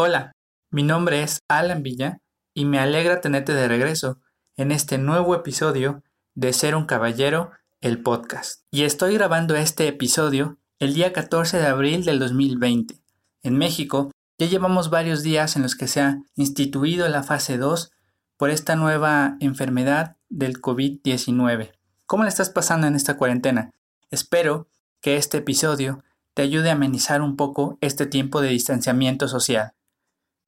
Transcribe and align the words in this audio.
Hola, 0.00 0.30
mi 0.70 0.84
nombre 0.84 1.24
es 1.24 1.40
Alan 1.48 1.82
Villa 1.82 2.20
y 2.54 2.66
me 2.66 2.78
alegra 2.78 3.20
tenerte 3.20 3.52
de 3.52 3.66
regreso 3.66 4.20
en 4.56 4.70
este 4.70 4.96
nuevo 4.96 5.34
episodio 5.34 6.04
de 6.36 6.52
Ser 6.52 6.76
un 6.76 6.86
Caballero, 6.86 7.50
el 7.80 8.00
podcast. 8.00 8.62
Y 8.70 8.84
estoy 8.84 9.14
grabando 9.14 9.56
este 9.56 9.88
episodio 9.88 10.56
el 10.78 10.94
día 10.94 11.12
14 11.12 11.58
de 11.58 11.66
abril 11.66 12.04
del 12.04 12.20
2020. 12.20 13.02
En 13.42 13.58
México 13.58 14.12
ya 14.38 14.46
llevamos 14.46 14.88
varios 14.88 15.24
días 15.24 15.56
en 15.56 15.62
los 15.62 15.74
que 15.74 15.88
se 15.88 16.00
ha 16.00 16.22
instituido 16.36 17.08
la 17.08 17.24
fase 17.24 17.58
2 17.58 17.90
por 18.36 18.50
esta 18.50 18.76
nueva 18.76 19.36
enfermedad 19.40 20.16
del 20.28 20.62
COVID-19. 20.62 21.72
¿Cómo 22.06 22.22
le 22.22 22.28
estás 22.28 22.50
pasando 22.50 22.86
en 22.86 22.94
esta 22.94 23.16
cuarentena? 23.16 23.72
Espero 24.12 24.68
que 25.00 25.16
este 25.16 25.38
episodio 25.38 26.04
te 26.34 26.42
ayude 26.42 26.70
a 26.70 26.74
amenizar 26.74 27.20
un 27.20 27.34
poco 27.34 27.78
este 27.80 28.06
tiempo 28.06 28.40
de 28.40 28.50
distanciamiento 28.50 29.26
social. 29.26 29.72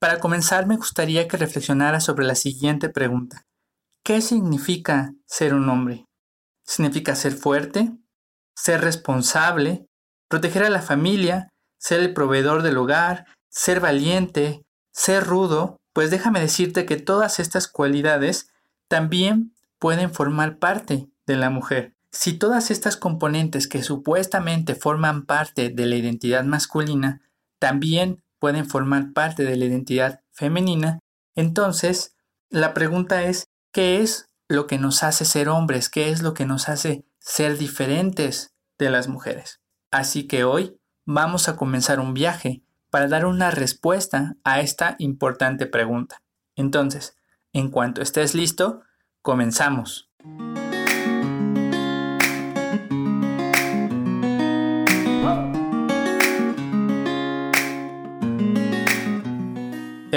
Para 0.00 0.18
comenzar, 0.18 0.66
me 0.66 0.78
gustaría 0.78 1.28
que 1.28 1.36
reflexionara 1.36 2.00
sobre 2.00 2.24
la 2.24 2.34
siguiente 2.34 2.88
pregunta. 2.88 3.46
¿Qué 4.02 4.22
significa 4.22 5.12
ser 5.26 5.52
un 5.52 5.68
hombre? 5.68 6.06
¿Significa 6.64 7.14
ser 7.14 7.32
fuerte? 7.32 7.92
¿Ser 8.56 8.80
responsable? 8.80 9.84
¿Proteger 10.30 10.64
a 10.64 10.70
la 10.70 10.80
familia? 10.80 11.50
¿Ser 11.78 12.00
el 12.00 12.14
proveedor 12.14 12.62
del 12.62 12.78
hogar? 12.78 13.26
¿Ser 13.50 13.80
valiente? 13.80 14.62
¿Ser 14.90 15.24
rudo? 15.24 15.76
Pues 15.92 16.10
déjame 16.10 16.40
decirte 16.40 16.86
que 16.86 16.96
todas 16.96 17.38
estas 17.38 17.68
cualidades 17.68 18.48
también 18.88 19.54
pueden 19.78 20.14
formar 20.14 20.58
parte 20.58 21.10
de 21.26 21.36
la 21.36 21.50
mujer. 21.50 21.92
Si 22.10 22.38
todas 22.38 22.70
estas 22.70 22.96
componentes 22.96 23.68
que 23.68 23.82
supuestamente 23.82 24.74
forman 24.74 25.26
parte 25.26 25.68
de 25.68 25.84
la 25.84 25.96
identidad 25.96 26.44
masculina 26.44 27.20
también 27.58 28.22
pueden 28.40 28.66
formar 28.66 29.12
parte 29.12 29.44
de 29.44 29.56
la 29.56 29.66
identidad 29.66 30.22
femenina, 30.32 30.98
entonces 31.36 32.16
la 32.48 32.74
pregunta 32.74 33.22
es, 33.22 33.46
¿qué 33.72 34.00
es 34.00 34.26
lo 34.48 34.66
que 34.66 34.78
nos 34.78 35.04
hace 35.04 35.24
ser 35.24 35.48
hombres? 35.48 35.88
¿Qué 35.88 36.10
es 36.10 36.22
lo 36.22 36.34
que 36.34 36.46
nos 36.46 36.68
hace 36.68 37.04
ser 37.20 37.56
diferentes 37.58 38.52
de 38.78 38.90
las 38.90 39.06
mujeres? 39.06 39.60
Así 39.92 40.26
que 40.26 40.42
hoy 40.42 40.76
vamos 41.04 41.48
a 41.48 41.56
comenzar 41.56 42.00
un 42.00 42.14
viaje 42.14 42.64
para 42.90 43.06
dar 43.06 43.26
una 43.26 43.52
respuesta 43.52 44.36
a 44.42 44.60
esta 44.60 44.96
importante 44.98 45.66
pregunta. 45.66 46.22
Entonces, 46.56 47.16
en 47.52 47.70
cuanto 47.70 48.02
estés 48.02 48.34
listo, 48.34 48.82
comenzamos. 49.22 50.09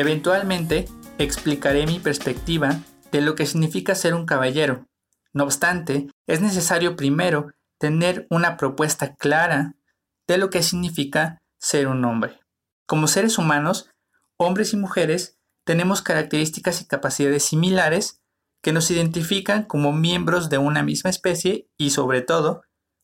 Eventualmente 0.03 0.89
explicaré 1.17 1.87
mi 1.87 1.97
perspectiva 1.97 2.81
de 3.13 3.21
lo 3.21 3.35
que 3.35 3.45
significa 3.45 3.95
ser 3.95 4.15
un 4.15 4.25
caballero. 4.25 4.85
No 5.31 5.45
obstante, 5.45 6.09
es 6.27 6.41
necesario 6.41 6.97
primero 6.97 7.53
tener 7.79 8.27
una 8.29 8.57
propuesta 8.57 9.15
clara 9.15 9.75
de 10.27 10.37
lo 10.37 10.49
que 10.49 10.61
significa 10.61 11.37
ser 11.57 11.87
un 11.87 12.03
hombre. 12.03 12.37
Como 12.85 13.07
seres 13.07 13.37
humanos, 13.37 13.91
hombres 14.35 14.73
y 14.73 14.75
mujeres, 14.75 15.37
tenemos 15.63 16.01
características 16.01 16.81
y 16.81 16.85
capacidades 16.85 17.45
similares 17.45 18.21
que 18.61 18.73
nos 18.73 18.91
identifican 18.91 19.63
como 19.63 19.93
miembros 19.93 20.49
de 20.49 20.57
una 20.57 20.83
misma 20.83 21.11
especie 21.11 21.69
y 21.77 21.91
sobre 21.91 22.21
todo 22.21 22.63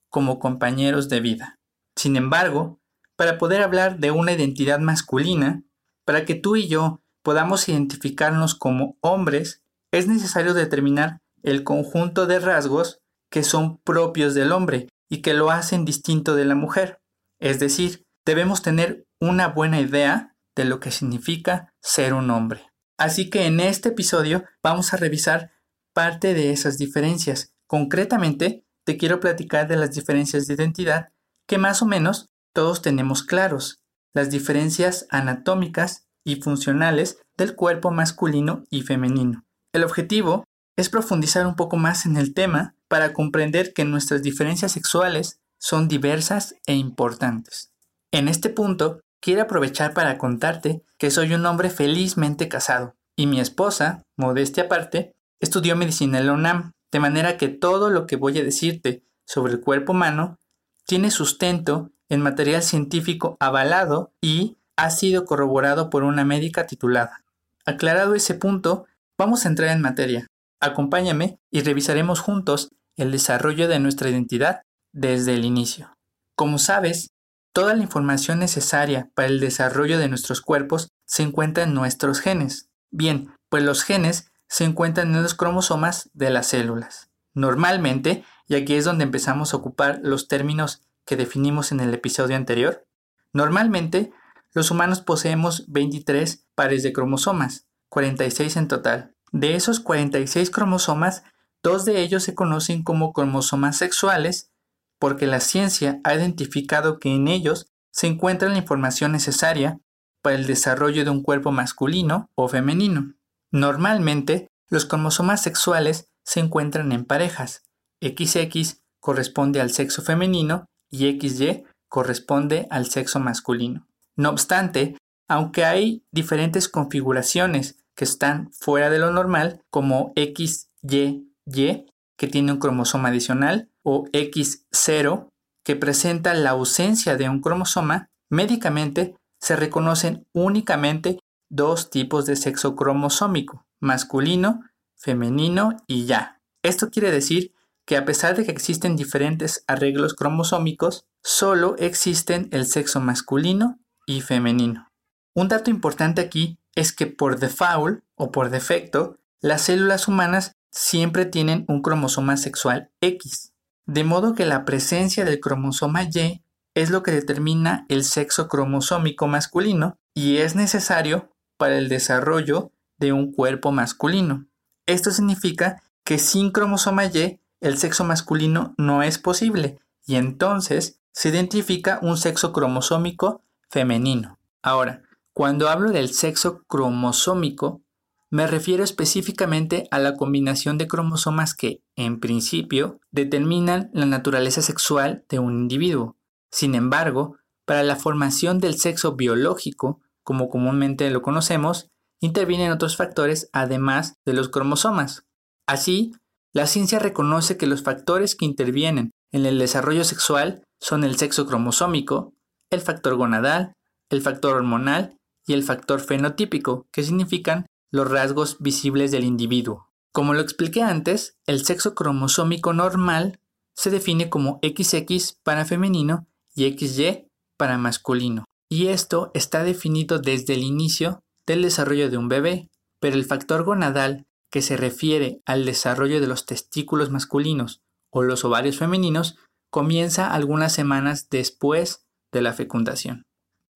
como 0.09 0.37
compañeros 0.37 1.07
de 1.07 1.21
vida. 1.21 1.59
Sin 1.95 2.17
embargo, 2.17 2.81
para 3.15 3.37
poder 3.37 3.61
hablar 3.61 3.99
de 3.99 4.11
una 4.11 4.33
identidad 4.33 4.79
masculina, 4.79 5.63
para 6.09 6.25
que 6.25 6.33
tú 6.33 6.55
y 6.55 6.67
yo 6.67 7.03
podamos 7.23 7.69
identificarnos 7.69 8.55
como 8.55 8.97
hombres, 8.99 9.61
es 9.93 10.07
necesario 10.07 10.55
determinar 10.55 11.19
el 11.43 11.63
conjunto 11.63 12.25
de 12.25 12.39
rasgos 12.39 12.99
que 13.29 13.43
son 13.43 13.77
propios 13.83 14.33
del 14.33 14.51
hombre 14.51 14.87
y 15.07 15.21
que 15.21 15.35
lo 15.35 15.51
hacen 15.51 15.85
distinto 15.85 16.35
de 16.35 16.45
la 16.45 16.55
mujer. 16.55 16.99
Es 17.39 17.59
decir, 17.59 18.07
debemos 18.25 18.63
tener 18.63 19.05
una 19.21 19.49
buena 19.49 19.79
idea 19.81 20.35
de 20.55 20.65
lo 20.65 20.79
que 20.79 20.89
significa 20.89 21.75
ser 21.79 22.15
un 22.15 22.31
hombre. 22.31 22.71
Así 22.97 23.29
que 23.29 23.45
en 23.45 23.59
este 23.59 23.89
episodio 23.89 24.45
vamos 24.63 24.95
a 24.95 24.97
revisar 24.97 25.51
parte 25.93 26.33
de 26.33 26.51
esas 26.51 26.79
diferencias. 26.79 27.53
Concretamente, 27.67 28.65
te 28.83 28.97
quiero 28.97 29.19
platicar 29.19 29.67
de 29.67 29.77
las 29.77 29.91
diferencias 29.91 30.47
de 30.47 30.55
identidad 30.55 31.09
que 31.47 31.59
más 31.59 31.83
o 31.83 31.85
menos 31.85 32.31
todos 32.51 32.81
tenemos 32.81 33.21
claros 33.21 33.78
las 34.13 34.29
diferencias 34.29 35.07
anatómicas 35.09 36.07
y 36.23 36.37
funcionales 36.37 37.19
del 37.37 37.55
cuerpo 37.55 37.91
masculino 37.91 38.63
y 38.69 38.81
femenino. 38.81 39.45
El 39.73 39.83
objetivo 39.83 40.43
es 40.77 40.89
profundizar 40.89 41.45
un 41.45 41.55
poco 41.55 41.77
más 41.77 42.05
en 42.05 42.17
el 42.17 42.33
tema 42.33 42.75
para 42.87 43.13
comprender 43.13 43.73
que 43.73 43.85
nuestras 43.85 44.23
diferencias 44.23 44.71
sexuales 44.71 45.39
son 45.59 45.87
diversas 45.87 46.55
e 46.65 46.73
importantes. 46.73 47.71
En 48.11 48.27
este 48.27 48.49
punto, 48.49 49.01
quiero 49.21 49.43
aprovechar 49.43 49.93
para 49.93 50.17
contarte 50.17 50.83
que 50.97 51.11
soy 51.11 51.33
un 51.33 51.45
hombre 51.45 51.69
felizmente 51.69 52.47
casado 52.47 52.95
y 53.15 53.27
mi 53.27 53.39
esposa, 53.39 54.03
modestia 54.15 54.63
aparte, 54.63 55.13
estudió 55.39 55.75
medicina 55.75 56.19
en 56.19 56.27
la 56.27 56.73
de 56.91 56.99
manera 56.99 57.37
que 57.37 57.49
todo 57.49 57.89
lo 57.89 58.07
que 58.07 58.15
voy 58.15 58.39
a 58.39 58.43
decirte 58.43 59.03
sobre 59.25 59.53
el 59.53 59.61
cuerpo 59.61 59.91
humano 59.91 60.39
tiene 60.85 61.11
sustento 61.11 61.91
en 62.09 62.21
material 62.21 62.63
científico 62.63 63.37
avalado 63.39 64.11
y 64.21 64.57
ha 64.75 64.89
sido 64.89 65.25
corroborado 65.25 65.89
por 65.89 66.03
una 66.03 66.25
médica 66.25 66.65
titulada. 66.65 67.23
Aclarado 67.65 68.15
ese 68.15 68.33
punto, 68.33 68.85
vamos 69.17 69.45
a 69.45 69.49
entrar 69.49 69.69
en 69.69 69.81
materia. 69.81 70.27
Acompáñame 70.59 71.39
y 71.51 71.61
revisaremos 71.61 72.19
juntos 72.19 72.71
el 72.97 73.11
desarrollo 73.11 73.67
de 73.67 73.79
nuestra 73.79 74.09
identidad 74.09 74.63
desde 74.91 75.35
el 75.35 75.45
inicio. 75.45 75.93
Como 76.35 76.57
sabes, 76.57 77.11
toda 77.53 77.75
la 77.75 77.83
información 77.83 78.39
necesaria 78.39 79.09
para 79.13 79.27
el 79.27 79.39
desarrollo 79.39 79.99
de 79.99 80.09
nuestros 80.09 80.41
cuerpos 80.41 80.89
se 81.05 81.23
encuentra 81.23 81.63
en 81.63 81.73
nuestros 81.73 82.19
genes. 82.19 82.69
Bien, 82.91 83.33
pues 83.49 83.63
los 83.63 83.83
genes 83.83 84.31
se 84.47 84.63
encuentran 84.63 85.13
en 85.15 85.21
los 85.21 85.35
cromosomas 85.35 86.09
de 86.13 86.29
las 86.29 86.47
células. 86.47 87.09
Normalmente, 87.33 88.23
y 88.47 88.55
aquí 88.55 88.73
es 88.73 88.85
donde 88.85 89.03
empezamos 89.03 89.53
a 89.53 89.57
ocupar 89.57 89.99
los 90.01 90.27
términos 90.27 90.81
que 91.09 91.17
definimos 91.17 91.71
en 91.71 91.79
el 91.79 91.91
episodio 91.91 92.35
anterior, 92.35 92.85
normalmente 93.33 94.11
los 94.53 94.69
humanos 94.69 95.01
poseemos 95.01 95.65
23 95.67 96.45
pares 96.53 96.83
de 96.83 96.93
cromosomas, 96.93 97.67
46 97.89 98.57
en 98.57 98.67
total. 98.67 99.15
De 99.31 99.55
esos 99.55 99.79
46 99.79 100.51
cromosomas, 100.51 101.23
dos 101.63 101.83
de 101.85 102.01
ellos 102.01 102.21
se 102.21 102.35
conocen 102.35 102.83
como 102.83 103.11
cromosomas 103.11 103.75
sexuales 103.75 104.51
porque 104.99 105.25
la 105.25 105.39
ciencia 105.39 105.99
ha 106.03 106.13
identificado 106.13 106.99
que 106.99 107.09
en 107.09 107.27
ellos 107.27 107.65
se 107.89 108.05
encuentra 108.05 108.47
la 108.47 108.59
información 108.59 109.11
necesaria 109.11 109.79
para 110.21 110.35
el 110.35 110.45
desarrollo 110.45 111.05
de 111.05 111.09
un 111.09 111.23
cuerpo 111.23 111.51
masculino 111.51 112.29
o 112.35 112.47
femenino. 112.49 113.15
Normalmente, 113.49 114.47
los 114.67 114.85
cromosomas 114.85 115.41
sexuales 115.41 116.11
se 116.23 116.39
encuentran 116.39 116.91
en 116.91 117.03
parejas. 117.03 117.63
XX 117.99 118.83
corresponde 118.99 119.59
al 119.59 119.71
sexo 119.71 120.03
femenino 120.03 120.69
y 120.89 121.19
XY 121.19 121.63
corresponde 121.87 122.67
al 122.69 122.87
sexo 122.87 123.19
masculino. 123.19 123.87
No 124.15 124.29
obstante, 124.29 124.97
aunque 125.27 125.65
hay 125.65 126.03
diferentes 126.11 126.67
configuraciones 126.67 127.77
que 127.95 128.05
están 128.05 128.51
fuera 128.53 128.89
de 128.89 128.99
lo 128.99 129.11
normal, 129.11 129.61
como 129.69 130.13
XYY, 130.15 131.85
que 132.17 132.27
tiene 132.27 132.51
un 132.51 132.59
cromosoma 132.59 133.09
adicional, 133.09 133.69
o 133.83 134.05
X0, 134.11 135.29
que 135.63 135.75
presenta 135.75 136.33
la 136.33 136.51
ausencia 136.51 137.15
de 137.15 137.29
un 137.29 137.41
cromosoma, 137.41 138.09
médicamente 138.29 139.15
se 139.39 139.55
reconocen 139.55 140.27
únicamente 140.33 141.19
dos 141.49 141.89
tipos 141.89 142.25
de 142.25 142.35
sexo 142.35 142.75
cromosómico, 142.75 143.65
masculino, 143.79 144.61
femenino 144.95 145.77
y 145.87 146.05
ya. 146.05 146.41
Esto 146.63 146.89
quiere 146.89 147.11
decir 147.11 147.53
que 147.89 147.97
a 147.97 148.05
pesar 148.05 148.37
de 148.37 148.45
que 148.45 148.51
existen 148.51 148.95
diferentes 148.95 149.63
arreglos 149.65 150.13
cromosómicos, 150.13 151.07
solo 151.23 151.75
existen 151.79 152.47
el 152.51 152.67
sexo 152.67 152.99
masculino 152.99 153.79
y 154.05 154.21
femenino. 154.21 154.91
Un 155.33 155.47
dato 155.47 155.71
importante 155.71 156.21
aquí 156.21 156.59
es 156.75 156.93
que 156.93 157.07
por 157.07 157.39
default 157.39 158.03
o 158.13 158.31
por 158.31 158.51
defecto, 158.51 159.17
las 159.41 159.63
células 159.63 160.07
humanas 160.07 160.55
siempre 160.69 161.25
tienen 161.25 161.65
un 161.67 161.81
cromosoma 161.81 162.37
sexual 162.37 162.91
X, 163.01 163.53
de 163.87 164.03
modo 164.03 164.35
que 164.35 164.45
la 164.45 164.65
presencia 164.65 165.25
del 165.25 165.39
cromosoma 165.39 166.03
Y 166.03 166.43
es 166.75 166.91
lo 166.91 167.01
que 167.01 167.09
determina 167.09 167.87
el 167.89 168.03
sexo 168.03 168.47
cromosómico 168.49 169.25
masculino 169.25 169.97
y 170.13 170.37
es 170.37 170.53
necesario 170.53 171.31
para 171.57 171.79
el 171.79 171.89
desarrollo 171.89 172.71
de 172.99 173.13
un 173.13 173.31
cuerpo 173.31 173.71
masculino. 173.71 174.45
Esto 174.85 175.09
significa 175.09 175.81
que 176.03 176.19
sin 176.19 176.51
cromosoma 176.51 177.05
Y 177.05 177.39
el 177.61 177.77
sexo 177.77 178.03
masculino 178.03 178.73
no 178.77 179.03
es 179.03 179.17
posible 179.17 179.79
y 180.05 180.15
entonces 180.15 180.99
se 181.11 181.29
identifica 181.29 181.99
un 182.01 182.17
sexo 182.17 182.53
cromosómico 182.53 183.43
femenino. 183.69 184.39
Ahora, 184.61 185.03
Cuando 185.39 185.69
hablo 185.69 185.91
del 185.91 186.09
sexo 186.09 186.65
cromosómico, 186.67 187.81
me 188.29 188.45
refiero 188.45 188.83
específicamente 188.83 189.87
a 189.89 189.97
la 189.97 190.17
combinación 190.17 190.77
de 190.77 190.87
cromosomas 190.87 191.53
que, 191.53 191.81
en 191.95 192.19
principio, 192.19 192.99
determinan 193.11 193.89
la 193.93 194.05
naturaleza 194.05 194.61
sexual 194.61 195.23
de 195.29 195.39
un 195.39 195.53
individuo. 195.53 196.17
Sin 196.51 196.75
embargo, 196.75 197.37
para 197.63 197.83
la 197.83 197.95
formación 197.95 198.59
del 198.59 198.75
sexo 198.75 199.15
biológico, 199.15 200.01
como 200.23 200.49
comúnmente 200.49 201.09
lo 201.09 201.21
conocemos, 201.21 201.89
intervienen 202.19 202.71
otros 202.71 202.97
factores 202.97 203.49
además 203.53 204.17
de 204.25 204.33
los 204.33 204.49
cromosomas. 204.49 205.25
Así, 205.65 206.11
la 206.53 206.65
ciencia 206.65 206.99
reconoce 206.99 207.57
que 207.57 207.67
los 207.67 207.83
factores 207.83 208.35
que 208.35 208.45
intervienen 208.45 209.11
en 209.31 209.45
el 209.45 209.59
desarrollo 209.59 210.03
sexual 210.03 210.63
son 210.79 211.03
el 211.03 211.17
sexo 211.17 211.45
cromosómico, 211.45 212.33
el 212.69 212.81
factor 212.81 213.15
gonadal, 213.15 213.73
el 214.09 214.21
factor 214.21 214.55
hormonal 214.55 215.17
y 215.45 215.53
el 215.53 215.63
factor 215.63 215.99
fenotípico, 215.99 216.87
que 216.91 217.03
significan 217.03 217.65
los 217.91 218.09
rasgos 218.09 218.57
visibles 218.59 219.11
del 219.11 219.23
individuo. 219.23 219.89
Como 220.11 220.33
lo 220.33 220.41
expliqué 220.41 220.81
antes, 220.81 221.37
el 221.45 221.63
sexo 221.65 221.93
cromosómico 221.93 222.73
normal 222.73 223.39
se 223.75 223.89
define 223.89 224.29
como 224.29 224.59
XX 224.63 225.37
para 225.43 225.65
femenino 225.65 226.27
y 226.55 226.69
XY 226.77 227.27
para 227.57 227.77
masculino. 227.77 228.45
Y 228.69 228.87
esto 228.87 229.31
está 229.33 229.63
definido 229.63 230.19
desde 230.19 230.53
el 230.53 230.63
inicio 230.63 231.21
del 231.45 231.61
desarrollo 231.61 232.09
de 232.09 232.17
un 232.17 232.27
bebé, 232.27 232.69
pero 232.99 233.15
el 233.15 233.25
factor 233.25 233.63
gonadal, 233.63 234.25
que 234.49 234.61
se 234.61 234.77
refiere 234.77 235.41
al 235.45 235.65
desarrollo 235.65 236.19
de 236.19 236.27
los 236.27 236.45
testículos 236.45 237.09
masculinos 237.09 237.81
o 238.09 238.23
los 238.23 238.43
ovarios 238.45 238.77
femeninos, 238.77 239.37
comienza 239.69 240.33
algunas 240.33 240.73
semanas 240.73 241.29
después 241.29 242.05
de 242.31 242.41
la 242.41 242.53
fecundación. 242.53 243.25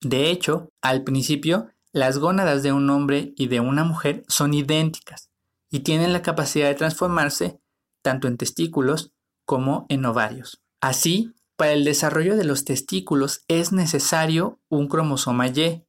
De 0.02 0.32
hecho, 0.32 0.70
al 0.82 1.04
principio, 1.04 1.68
las 1.92 2.18
gónadas 2.18 2.64
de 2.64 2.72
un 2.72 2.90
hombre 2.90 3.34
y 3.38 3.48
de 3.48 3.60
una 3.60 3.84
mujer 3.84 4.24
son 4.28 4.54
idénticas 4.54 5.30
y 5.70 5.82
tienen 5.82 6.14
la 6.14 6.22
capacidad 6.22 6.68
de 6.68 6.76
transformarse 6.76 7.60
tanto 8.02 8.28
en 8.28 8.38
testículos 8.38 9.12
como 9.46 9.86
en 9.90 10.06
ovarios. 10.06 10.62
Así, 10.82 11.34
para 11.56 11.74
el 11.74 11.84
desarrollo 11.84 12.36
de 12.36 12.44
los 12.44 12.66
testículos 12.66 13.44
es 13.48 13.72
necesario 13.72 14.60
un 14.70 14.88
cromosoma 14.88 15.48
Y, 15.48 15.84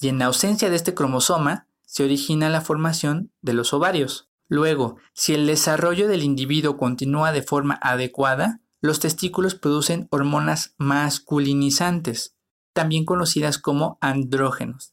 y 0.00 0.08
en 0.08 0.22
ausencia 0.22 0.70
de 0.70 0.76
este 0.76 0.94
cromosoma 0.94 1.67
se 1.88 2.04
origina 2.04 2.50
la 2.50 2.60
formación 2.60 3.32
de 3.40 3.54
los 3.54 3.72
ovarios. 3.72 4.28
Luego, 4.46 4.98
si 5.14 5.32
el 5.32 5.46
desarrollo 5.46 6.06
del 6.06 6.22
individuo 6.22 6.76
continúa 6.76 7.32
de 7.32 7.42
forma 7.42 7.78
adecuada, 7.80 8.60
los 8.82 9.00
testículos 9.00 9.54
producen 9.54 10.06
hormonas 10.10 10.74
masculinizantes, 10.76 12.36
también 12.74 13.06
conocidas 13.06 13.58
como 13.58 13.96
andrógenos. 14.02 14.92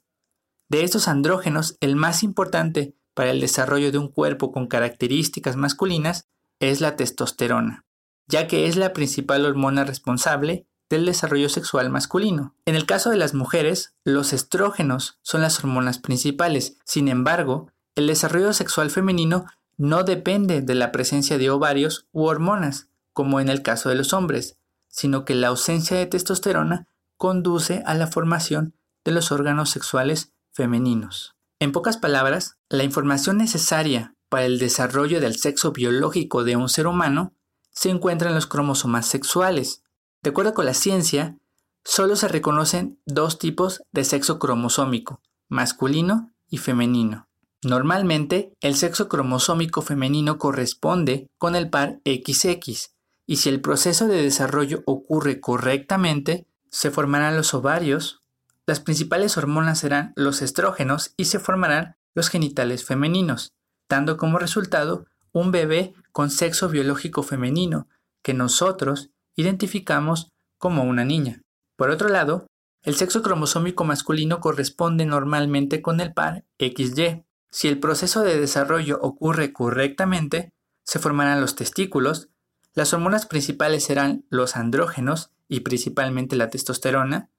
De 0.70 0.84
estos 0.84 1.10
andrógenos, 1.10 1.78
el 1.82 1.98
más 1.98 2.24
importante 2.24 2.96
para 3.14 3.32
el 3.32 3.42
desarrollo 3.42 3.92
de 3.92 3.98
un 3.98 4.08
cuerpo 4.08 4.54
con 4.54 4.68
características 4.68 5.58
masculinas 5.58 6.30
es 6.60 6.80
la 6.80 6.96
testosterona, 6.96 7.86
ya 8.26 8.48
que 8.48 8.68
es 8.68 8.78
la 8.78 8.94
principal 8.94 9.46
hormona 9.46 9.84
responsable 9.84 10.66
del 10.90 11.06
desarrollo 11.06 11.50
sexual 11.50 11.90
masculino. 11.90 12.56
En 12.66 12.76
el 12.76 12.86
caso 12.86 13.10
de 13.10 13.18
las 13.18 13.34
mujeres, 13.34 13.94
los 14.04 14.34
estrógenos 14.34 15.20
son 15.22 15.42
las 15.42 15.60
hormonas 15.60 16.00
principales. 16.00 16.78
Sin 16.86 17.08
embargo, 17.08 17.72
el 17.96 18.08
desarrollo 18.08 18.54
sexual 18.54 18.90
femenino 18.90 19.46
no 19.78 20.04
depende 20.04 20.62
de 20.62 20.76
la 20.76 20.92
presencia 20.92 21.38
de 21.38 21.50
ovarios 21.50 22.08
u 22.12 22.26
hormonas, 22.26 22.90
como 23.14 23.40
en 23.40 23.50
el 23.50 23.62
caso 23.62 23.90
de 23.90 23.96
los 23.96 24.14
hombres, 24.14 24.58
sino 24.88 25.26
que 25.26 25.36
la 25.36 25.48
ausencia 25.48 25.98
de 25.98 26.06
testosterona 26.06 26.88
conduce 27.18 27.84
a 27.86 27.94
la 27.96 28.08
formación 28.08 28.76
de 29.04 29.12
los 29.12 29.32
órganos 29.32 29.70
sexuales 29.70 30.34
femeninos. 30.54 31.36
En 31.60 31.72
pocas 31.72 31.98
palabras, 31.98 32.58
la 32.70 32.84
información 32.84 33.38
necesaria 33.38 34.16
para 34.30 34.46
el 34.46 34.60
desarrollo 34.60 35.22
del 35.22 35.38
sexo 35.38 35.72
biológico 35.72 36.44
de 36.44 36.56
un 36.56 36.70
ser 36.70 36.88
humano 36.88 37.34
se 37.72 37.90
encuentra 37.90 38.30
en 38.30 38.36
los 38.36 38.48
cromosomas 38.48 39.06
sexuales, 39.06 39.84
de 40.26 40.32
acuerdo 40.32 40.56
con 40.56 40.66
la 40.66 40.74
ciencia, 40.74 41.38
solo 41.84 42.16
se 42.16 42.28
reconocen 42.28 43.00
dos 43.06 43.38
tipos 43.38 43.84
de 43.92 44.04
sexo 44.04 44.40
cromosómico, 44.40 45.22
masculino 45.50 46.32
y 46.50 46.58
femenino. 46.58 47.28
Normalmente, 47.62 48.52
el 48.60 48.76
sexo 48.76 49.08
cromosómico 49.08 49.84
femenino 49.84 50.40
corresponde 50.40 51.30
con 51.38 51.56
el 51.56 51.70
par 51.70 52.02
XX, 52.06 52.90
y 53.28 53.36
si 53.36 53.50
el 53.50 53.62
proceso 53.62 54.08
de 54.08 54.24
desarrollo 54.24 54.82
ocurre 54.88 55.40
correctamente, 55.40 56.48
se 56.72 56.90
formarán 56.90 57.38
los 57.38 57.54
ovarios, 57.54 58.24
las 58.66 58.80
principales 58.80 59.38
hormonas 59.38 59.78
serán 59.78 60.12
los 60.16 60.42
estrógenos 60.42 61.14
y 61.18 61.26
se 61.26 61.38
formarán 61.38 61.98
los 62.16 62.30
genitales 62.30 62.84
femeninos, 62.84 63.54
dando 63.88 64.18
como 64.18 64.40
resultado 64.40 65.06
un 65.34 65.52
bebé 65.52 65.94
con 66.12 66.32
sexo 66.32 66.68
biológico 66.68 67.22
femenino 67.22 67.88
que 68.24 68.34
nosotros 68.34 69.12
identificamos 69.36 70.30
como 70.58 70.84
una 70.84 71.06
niña. 71.06 71.42
Por 71.78 71.90
otro 71.90 72.10
lado, 72.10 72.48
el 72.84 72.96
sexo 72.96 73.22
cromosómico 73.22 73.84
masculino 73.84 74.40
corresponde 74.40 75.06
normalmente 75.06 75.82
con 75.82 76.00
el 76.00 76.14
par 76.14 76.46
XY. 76.60 77.24
Si 77.52 77.68
el 77.68 77.80
proceso 77.80 78.22
de 78.22 78.40
desarrollo 78.40 79.00
ocurre 79.02 79.54
correctamente, 79.54 80.52
se 80.84 81.00
formarán 81.00 81.42
los 81.42 81.56
testículos, 81.56 82.30
las 82.74 82.94
hormonas 82.94 83.26
principales 83.26 83.86
serán 83.86 84.26
los 84.30 84.56
andrógenos 84.56 85.32
y 85.48 85.62
principalmente 85.62 86.36
la 86.36 86.50
testosterona, 86.50 87.32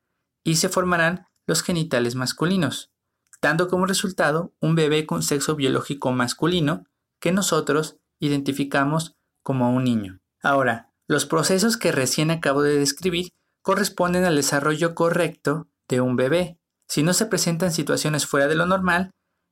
y 0.43 0.57
se 0.57 0.69
formarán 0.69 1.27
los 1.47 1.63
genitales 1.63 2.15
masculinos, 2.15 2.91
dando 3.43 3.69
como 3.69 3.87
resultado 3.87 4.55
un 4.61 4.75
bebé 4.75 5.07
con 5.07 5.23
sexo 5.23 5.55
biológico 5.55 6.11
masculino 6.13 6.85
que 7.21 7.33
nosotros 7.33 7.99
identificamos 8.19 9.15
como 9.43 9.73
un 9.73 9.85
niño. 9.85 10.21
Ahora, 10.43 10.93
los 11.09 11.27
procesos 11.27 11.77
que 11.77 11.93
recién 11.93 12.31
acabo 12.31 12.63
de 12.63 12.79
describir 12.79 13.33
corresponden 13.63 14.25
al 14.25 14.37
desarrollo 14.37 14.95
correcto 14.95 15.69
de 15.89 16.01
un 16.01 16.17
bebé. 16.17 16.59
Si 16.89 17.03
no 17.03 17.13
se 17.13 17.27
presentan 17.27 17.73
situaciones 17.73 18.27
fuera 18.27 18.47
de 18.47 18.55
lo 18.55 18.67
normal, 18.67 19.11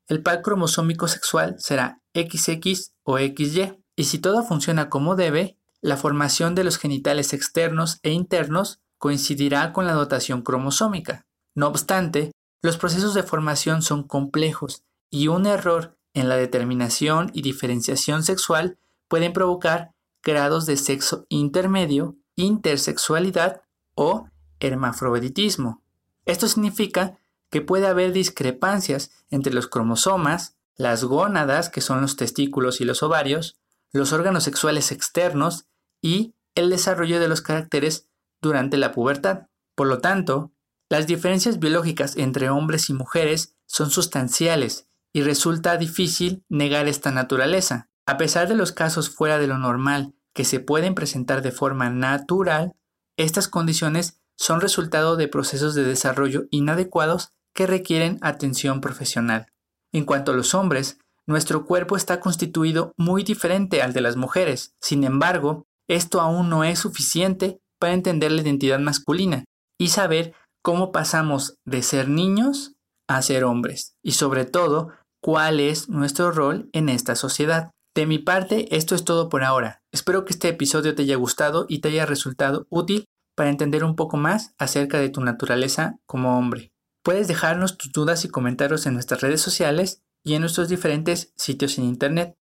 el 0.09 0.23
par 0.23 0.43
cromosómico 0.43 1.09
sexual 1.09 1.57
será 1.59 2.01
XX 2.15 2.93
o 3.03 3.19
XY. 3.19 3.83
Y 3.97 4.05
si 4.05 4.19
todo 4.19 4.43
funciona 4.43 4.89
como 4.89 5.17
debe, 5.17 5.59
la 5.81 5.97
formación 5.97 6.55
de 6.55 6.65
los 6.65 6.79
genitales 6.79 7.33
externos 7.33 7.99
e 8.03 8.11
internos 8.11 8.81
coincidirá 8.99 9.73
con 9.73 9.87
la 9.87 9.93
dotación 9.93 10.43
cromosómica. 10.43 11.27
No 11.55 11.69
obstante, 11.69 12.33
los 12.63 12.77
procesos 12.77 13.15
de 13.15 13.23
formación 13.23 13.83
son 13.83 14.03
complejos 14.05 14.83
y 15.11 15.29
un 15.29 15.47
error 15.47 15.97
en 16.15 16.29
la 16.29 16.37
determinación 16.37 17.31
y 17.35 17.43
diferenciación 17.43 18.23
sexual 18.23 18.79
pueden 19.09 19.33
provocar 19.33 19.94
grados 20.25 20.67
de 20.67 20.77
sexo 20.77 21.27
intermedio, 21.29 22.17
intersexualidad 22.37 23.63
o 23.95 24.29
hermafroditismo. 24.61 25.83
Esto 26.25 26.49
significa 26.49 27.19
que 27.51 27.61
puede 27.61 27.87
haber 27.87 28.13
discrepancias 28.13 29.11
entre 29.31 29.53
los 29.53 29.69
cromosomas, 29.69 30.57
las 30.77 31.05
gónadas, 31.05 31.69
que 31.69 31.81
son 31.81 32.01
los 32.01 32.17
testículos 32.17 32.81
y 32.81 32.85
los 32.85 33.03
ovarios, 33.03 33.57
los 33.93 34.13
órganos 34.13 34.43
sexuales 34.43 34.91
externos 34.91 35.67
y 36.03 36.35
el 36.55 36.71
desarrollo 36.71 37.21
de 37.21 37.29
los 37.29 37.43
caracteres 37.43 38.09
durante 38.41 38.77
la 38.77 38.93
pubertad. 38.93 39.47
Por 39.75 39.87
lo 39.87 39.99
tanto, 39.99 40.51
las 40.89 41.07
diferencias 41.07 41.59
biológicas 41.59 42.17
entre 42.17 42.51
hombres 42.51 42.91
y 42.91 42.95
mujeres 42.95 43.55
son 43.67 43.91
sustanciales 43.91 44.89
y 45.13 45.23
resulta 45.23 45.77
difícil 45.77 46.45
negar 46.49 46.89
esta 46.89 47.11
naturaleza. 47.11 47.89
A 48.07 48.19
pesar 48.19 48.49
de 48.49 48.55
los 48.55 48.73
casos 48.73 49.09
fuera 49.11 49.39
de 49.39 49.47
lo 49.47 49.59
normal 49.59 50.15
que 50.35 50.45
se 50.45 50.61
pueden 50.61 50.95
presentar 50.95 51.43
de 51.43 51.53
forma 51.53 51.91
natural, 51.91 52.75
estas 53.17 53.49
condiciones 53.49 54.21
son 54.37 54.61
resultado 54.61 55.17
de 55.17 55.29
procesos 55.29 55.75
de 55.75 55.85
desarrollo 55.85 56.45
inadecuados 56.51 57.31
que 57.55 57.67
requieren 57.67 58.19
atención 58.21 58.81
profesional. 58.81 59.47
En 59.93 60.05
cuanto 60.05 60.33
a 60.33 60.35
los 60.35 60.55
hombres, 60.55 60.99
nuestro 61.27 61.65
cuerpo 61.65 61.97
está 61.97 62.21
constituido 62.21 62.93
muy 62.97 63.23
diferente 63.23 63.81
al 63.81 63.93
de 63.93 64.01
las 64.01 64.17
mujeres. 64.17 64.75
Sin 64.83 65.05
embargo, 65.05 65.65
esto 65.89 66.21
aún 66.21 66.51
no 66.51 66.65
es 66.65 66.81
suficiente 66.81 67.61
para 67.79 67.95
entender 67.95 68.33
la 68.33 68.43
identidad 68.43 68.81
masculina 68.81 69.45
y 69.79 69.89
saber 69.89 70.35
cómo 70.63 70.93
pasamos 70.93 71.57
de 71.65 71.83
ser 71.83 72.09
niños 72.09 72.75
a 73.09 73.23
ser 73.23 73.45
hombres 73.45 73.95
y 74.03 74.13
sobre 74.13 74.45
todo 74.45 74.93
cuál 75.23 75.61
es 75.61 75.89
nuestro 75.89 76.33
rol 76.33 76.69
en 76.73 76.89
esta 76.89 77.15
sociedad. 77.15 77.71
De 77.95 78.07
mi 78.07 78.19
parte, 78.19 78.75
esto 78.77 78.95
es 78.95 79.05
todo 79.05 79.29
por 79.29 79.45
ahora. 79.45 79.83
Espero 79.93 80.25
que 80.25 80.33
este 80.33 80.49
episodio 80.49 80.95
te 80.95 81.03
haya 81.03 81.17
gustado 81.17 81.67
y 81.69 81.81
te 81.81 81.89
haya 81.89 82.07
resultado 82.07 82.67
útil 82.71 83.05
para 83.37 83.51
entender 83.51 83.85
un 83.85 83.97
poco 83.97 84.17
más 84.17 84.55
acerca 84.59 84.99
de 84.99 85.11
tu 85.11 85.21
naturaleza 85.21 85.99
como 86.07 86.39
hombre. 86.39 86.73
Puedes 87.03 87.29
dejarnos 87.29 87.77
tus 87.77 87.93
dudas 87.93 88.25
y 88.25 88.29
comentarios 88.29 88.87
en 88.87 88.95
nuestras 88.95 89.21
redes 89.21 89.41
sociales 89.41 90.03
y 90.25 90.35
en 90.35 90.41
nuestros 90.41 90.69
diferentes 90.69 91.33
sitios 91.37 91.79
en 91.79 91.85
internet. 91.85 92.37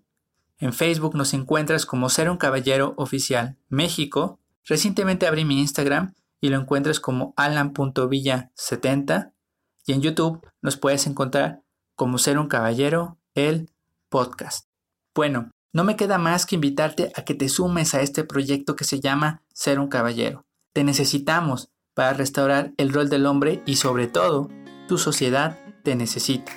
En 0.58 0.72
Facebook 0.72 1.16
nos 1.16 1.34
encuentras 1.34 1.84
como 1.86 2.08
Ser 2.08 2.30
un 2.30 2.36
Caballero 2.36 2.94
Oficial 2.96 3.56
México 3.68 4.38
Recientemente 4.66 5.26
abrí 5.26 5.44
mi 5.44 5.60
Instagram 5.60 6.14
y 6.40 6.48
lo 6.48 6.58
encuentras 6.60 7.00
como 7.00 7.32
alan.villa70 7.36 9.32
y 9.86 9.92
en 9.92 10.02
YouTube 10.02 10.46
nos 10.60 10.76
puedes 10.76 11.06
encontrar 11.06 11.62
como 11.94 12.18
Ser 12.18 12.38
un 12.38 12.48
Caballero, 12.48 13.18
el 13.34 13.70
podcast. 14.10 14.68
Bueno, 15.14 15.50
no 15.72 15.84
me 15.84 15.96
queda 15.96 16.18
más 16.18 16.44
que 16.44 16.56
invitarte 16.56 17.12
a 17.14 17.24
que 17.24 17.34
te 17.34 17.48
sumes 17.48 17.94
a 17.94 18.02
este 18.02 18.24
proyecto 18.24 18.76
que 18.76 18.84
se 18.84 19.00
llama 19.00 19.42
Ser 19.54 19.78
un 19.78 19.88
Caballero. 19.88 20.44
Te 20.74 20.84
necesitamos 20.84 21.70
para 21.94 22.12
restaurar 22.12 22.72
el 22.76 22.92
rol 22.92 23.08
del 23.08 23.24
hombre 23.24 23.62
y 23.64 23.76
sobre 23.76 24.08
todo, 24.08 24.50
tu 24.88 24.98
sociedad 24.98 25.58
te 25.82 25.96
necesita. 25.96 26.52